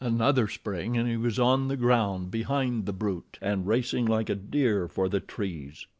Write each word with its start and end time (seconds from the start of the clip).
Another 0.03 0.47
spring 0.47 0.97
and 0.97 1.07
he 1.07 1.15
was 1.15 1.37
on 1.37 1.67
the 1.67 1.77
ground 1.77 2.31
behind 2.31 2.87
the 2.87 2.91
brute 2.91 3.37
and 3.39 3.67
racing 3.67 4.07
like 4.07 4.31
a 4.31 4.35
deer 4.35 4.87
for 4.87 5.07
the 5.07 5.19
trees. 5.19 5.85